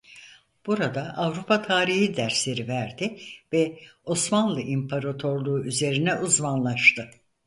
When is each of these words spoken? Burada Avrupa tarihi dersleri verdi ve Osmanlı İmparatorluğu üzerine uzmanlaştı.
Burada 0.65 1.13
Avrupa 1.17 1.61
tarihi 1.61 2.15
dersleri 2.17 2.67
verdi 2.67 3.19
ve 3.53 3.79
Osmanlı 4.03 4.61
İmparatorluğu 4.61 5.65
üzerine 5.65 6.15
uzmanlaştı. 6.15 7.09